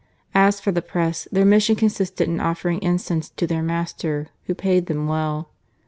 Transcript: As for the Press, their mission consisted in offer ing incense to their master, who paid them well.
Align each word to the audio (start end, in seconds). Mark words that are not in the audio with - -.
As 0.33 0.59
for 0.59 0.71
the 0.71 0.81
Press, 0.81 1.27
their 1.31 1.45
mission 1.45 1.75
consisted 1.75 2.27
in 2.27 2.39
offer 2.39 2.69
ing 2.69 2.79
incense 2.81 3.29
to 3.29 3.45
their 3.45 3.61
master, 3.61 4.29
who 4.45 4.55
paid 4.55 4.87
them 4.87 5.05
well. 5.05 5.49